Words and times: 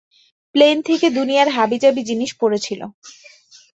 Plane 0.55 0.77
থেকে 0.87 1.07
দুনিয়ার 1.17 1.49
হাবিজাবি 1.57 2.01
জিনিস 2.09 2.31
পড়েছিল। 2.41 2.81